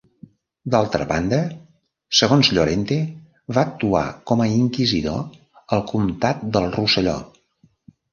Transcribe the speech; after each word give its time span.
D'altra 0.75 1.05
banda, 1.09 1.37
segons 2.19 2.49
Llorente, 2.57 2.97
va 3.57 3.63
actuar 3.71 4.01
com 4.31 4.41
a 4.45 4.47
inquisidor 4.53 5.21
al 5.77 5.85
comtat 5.93 6.43
del 6.57 6.67
Rosselló. 6.79 7.15